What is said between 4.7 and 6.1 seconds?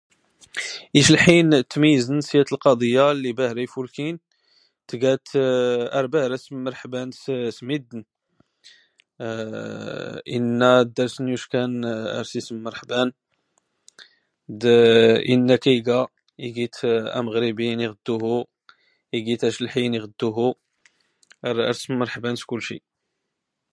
tga tt ar